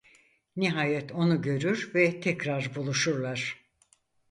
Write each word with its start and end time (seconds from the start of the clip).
Nihayet 0.55 1.11
onu 1.11 1.41
görür 1.41 1.91
ve 1.95 2.19
tekrar 2.21 2.71
buluşurlar. 2.75 3.65